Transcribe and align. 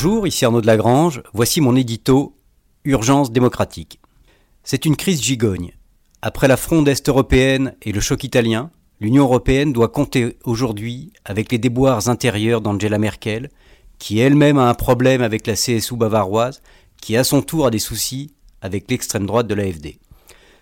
Bonjour, 0.00 0.28
ici 0.28 0.44
Arnaud 0.44 0.60
de 0.60 0.66
Lagrange, 0.68 1.24
voici 1.32 1.60
mon 1.60 1.74
édito 1.74 2.36
Urgence 2.84 3.32
démocratique. 3.32 3.98
C'est 4.62 4.84
une 4.84 4.94
crise 4.94 5.20
gigogne. 5.20 5.72
Après 6.22 6.46
la 6.46 6.56
fronde 6.56 6.86
est 6.86 7.08
européenne 7.08 7.74
et 7.82 7.90
le 7.90 7.98
choc 7.98 8.22
italien, 8.22 8.70
l'Union 9.00 9.24
européenne 9.24 9.72
doit 9.72 9.88
compter 9.88 10.38
aujourd'hui 10.44 11.12
avec 11.24 11.50
les 11.50 11.58
déboires 11.58 12.08
intérieurs 12.08 12.60
d'Angela 12.60 12.96
Merkel, 12.96 13.50
qui 13.98 14.20
elle-même 14.20 14.58
a 14.58 14.68
un 14.68 14.74
problème 14.74 15.20
avec 15.20 15.48
la 15.48 15.54
CSU 15.54 15.96
bavaroise, 15.96 16.62
qui 17.02 17.16
à 17.16 17.24
son 17.24 17.42
tour 17.42 17.66
a 17.66 17.70
des 17.70 17.80
soucis 17.80 18.36
avec 18.60 18.88
l'extrême 18.88 19.26
droite 19.26 19.48
de 19.48 19.54
l'AFD. 19.56 19.98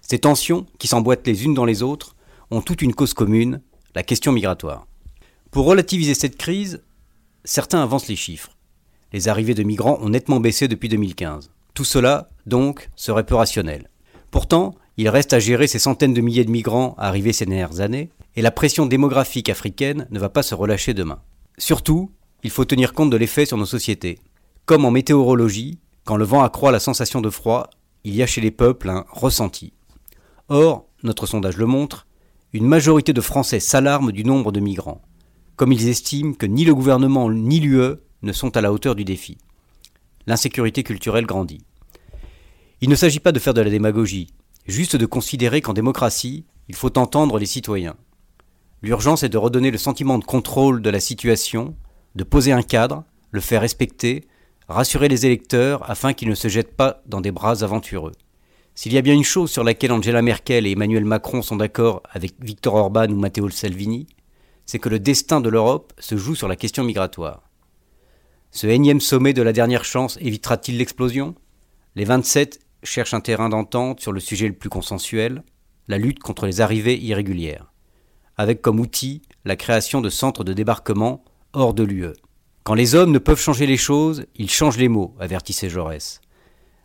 Ces 0.01 0.21
tensions, 0.21 0.65
qui 0.79 0.89
s'emboîtent 0.89 1.27
les 1.27 1.45
unes 1.45 1.53
dans 1.53 1.67
les 1.67 1.83
autres, 1.83 2.17
ont 2.51 2.63
toute 2.63 2.81
une 2.81 2.95
cause 2.95 3.13
commune, 3.13 3.61
la 3.95 4.03
question 4.03 4.33
migratoire. 4.33 4.87
Pour 5.51 5.67
relativiser 5.67 6.15
cette 6.15 6.39
crise, 6.39 6.83
certains 7.45 7.83
avancent 7.83 8.09
les 8.09 8.17
chiffres. 8.17 8.56
Les 9.17 9.29
arrivées 9.29 9.55
de 9.55 9.63
migrants 9.63 9.99
ont 10.03 10.11
nettement 10.11 10.41
baissé 10.41 10.69
depuis 10.69 10.91
2015. 10.91 11.51
Tout 11.73 11.85
cela, 11.85 12.29
donc, 12.45 12.91
serait 12.97 13.25
peu 13.25 13.35
rationnel. 13.35 13.89
Pourtant, 14.31 14.75
il 14.99 15.09
reste 15.09 15.33
à 15.33 15.39
gérer 15.39 15.69
ces 15.69 15.79
centaines 15.79 16.13
de 16.13 16.21
milliers 16.21 16.45
de 16.45 16.51
migrants 16.51 16.95
arrivés 16.99 17.33
ces 17.33 17.47
dernières 17.47 17.81
années, 17.81 18.11
et 18.35 18.43
la 18.43 18.51
pression 18.51 18.85
démographique 18.85 19.49
africaine 19.49 20.07
ne 20.11 20.19
va 20.19 20.29
pas 20.29 20.43
se 20.43 20.55
relâcher 20.55 20.93
demain. 20.93 21.23
Surtout, 21.57 22.11
il 22.43 22.51
faut 22.51 22.67
tenir 22.67 22.93
compte 22.93 23.09
de 23.09 23.17
l'effet 23.17 23.47
sur 23.47 23.57
nos 23.57 23.65
sociétés. 23.65 24.19
Comme 24.67 24.85
en 24.85 24.91
météorologie, 24.91 25.79
quand 26.05 26.19
le 26.19 26.27
vent 26.27 26.43
accroît 26.43 26.71
la 26.71 26.79
sensation 26.79 27.23
de 27.23 27.31
froid, 27.31 27.71
il 28.05 28.15
y 28.15 28.23
a 28.23 28.27
chez 28.27 28.43
les 28.43 28.51
peuples 28.51 28.91
un 28.91 29.07
ressenti. 29.09 29.73
Or, 30.51 30.89
notre 31.03 31.25
sondage 31.25 31.57
le 31.57 31.65
montre, 31.65 32.07
une 32.53 32.67
majorité 32.67 33.15
de 33.15 33.23
Français 33.23 33.61
s'alarment 33.61 34.13
du 34.13 34.25
nombre 34.25 34.53
de 34.53 34.61
migrants, 34.61 35.01
comme 35.57 35.73
ils 35.73 35.89
estiment 35.89 36.35
que 36.35 36.45
ni 36.45 36.67
le 36.67 36.75
gouvernement 36.75 37.31
ni 37.31 37.61
l'UE 37.61 37.97
ne 38.27 38.33
sont 38.33 38.57
à 38.57 38.61
la 38.61 38.73
hauteur 38.73 38.95
du 38.95 39.05
défi. 39.05 39.39
L'insécurité 40.27 40.83
culturelle 40.83 41.25
grandit. 41.25 41.65
Il 42.83 42.91
ne 42.91 42.95
s'agit 42.95 43.21
pas 43.21 43.33
de 43.33 43.39
faire 43.39 43.55
de 43.55 43.63
la 43.63 43.71
démagogie, 43.71 44.29
juste 44.67 44.97
de 44.97 45.07
considérer 45.07 45.63
qu'en 45.63 45.73
démocratie, 45.73 46.45
il 46.69 46.75
faut 46.75 46.99
entendre 46.99 47.39
les 47.39 47.47
citoyens. 47.47 47.97
L'urgence 48.83 49.23
est 49.23 49.31
de 49.31 49.39
redonner 49.39 49.71
le 49.71 49.79
sentiment 49.79 50.19
de 50.19 50.25
contrôle 50.25 50.83
de 50.83 50.91
la 50.91 51.01
situation, 51.01 51.75
de 52.15 52.25
poser 52.25 52.53
un 52.53 52.63
cadre, 52.63 53.05
le 53.31 53.41
faire 53.41 53.63
respecter, 53.63 54.27
rassurer 54.69 55.09
les 55.09 55.25
électeurs 55.25 55.89
afin 55.91 56.13
qu'ils 56.13 56.29
ne 56.29 56.35
se 56.35 56.49
jettent 56.49 56.77
pas 56.77 57.03
dans 57.07 57.21
des 57.21 57.31
bras 57.31 57.63
aventureux. 57.63 58.13
S'il 58.75 58.93
y 58.93 58.99
a 58.99 59.03
bien 59.03 59.15
une 59.15 59.25
chose 59.25 59.51
sur 59.51 59.65
laquelle 59.65 59.93
Angela 59.93 60.21
Merkel 60.21 60.67
et 60.67 60.73
Emmanuel 60.73 61.07
Macron 61.07 61.41
sont 61.41 61.57
d'accord 61.57 62.03
avec 62.11 62.35
Victor 62.41 62.75
Orban 62.75 63.09
ou 63.09 63.17
Matteo 63.17 63.49
Salvini, 63.49 64.07
c'est 64.67 64.79
que 64.79 64.91
le 64.91 64.99
destin 64.99 65.41
de 65.41 65.49
l'Europe 65.49 65.95
se 65.99 66.17
joue 66.17 66.35
sur 66.35 66.49
la 66.49 66.57
question 66.57 66.85
migratoire. 66.85 67.46
Ce 68.57 68.67
énième 68.67 69.03
sommet 69.03 69.35
de 69.35 69.43
la 69.43 69.53
dernière 69.53 69.85
chance 69.85 70.17
évitera-t-il 70.19 70.79
l'explosion? 70.79 71.35
Les 71.95 72.07
27 72.07 72.59
cherchent 72.85 73.13
un 73.13 73.21
terrain 73.21 73.51
d'entente 73.51 74.01
sur 74.01 74.13
le 74.13 74.19
sujet 74.19 74.49
le 74.49 74.55
plus 74.55 74.71
consensuel, 74.71 75.45
la 75.89 75.99
lutte 75.99 76.21
contre 76.21 76.47
les 76.47 76.63
arrivées 76.63 76.99
irrégulières, 76.99 77.71
avec 78.39 78.63
comme 78.63 78.81
outil 78.81 79.21
la 79.45 79.57
création 79.57 80.01
de 80.01 80.09
centres 80.09 80.43
de 80.43 80.55
débarquement 80.55 81.23
hors 81.53 81.75
de 81.75 81.83
l'UE. 81.83 82.15
Quand 82.65 82.73
les 82.73 82.95
hommes 82.95 83.13
ne 83.13 83.19
peuvent 83.19 83.39
changer 83.39 83.67
les 83.67 83.77
choses, 83.77 84.25
ils 84.37 84.49
changent 84.49 84.79
les 84.79 84.89
mots, 84.89 85.15
avertissait 85.21 85.69
Jaurès. 85.69 86.23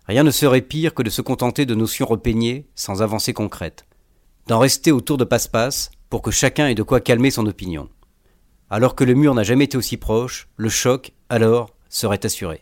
Rien 0.07 0.23
ne 0.23 0.31
serait 0.31 0.59
pire 0.59 0.93
que 0.93 1.03
de 1.03 1.09
se 1.09 1.21
contenter 1.21 1.65
de 1.65 1.73
notions 1.73 2.05
repeignées 2.05 2.67
sans 2.75 3.01
avancée 3.01 3.31
concrète, 3.31 3.85
d'en 4.47 4.59
rester 4.59 4.91
autour 4.91 5.15
de 5.15 5.23
passe-passe 5.23 5.89
pour 6.09 6.21
que 6.21 6.31
chacun 6.31 6.67
ait 6.67 6.75
de 6.75 6.83
quoi 6.83 6.99
calmer 6.99 7.31
son 7.31 7.45
opinion. 7.45 7.87
Alors 8.69 8.95
que 8.95 9.05
le 9.05 9.13
mur 9.13 9.33
n'a 9.35 9.43
jamais 9.43 9.65
été 9.65 9.77
aussi 9.77 9.95
proche, 9.95 10.49
le 10.57 10.69
choc, 10.69 11.11
alors, 11.31 11.69
serait 11.89 12.25
assuré. 12.25 12.59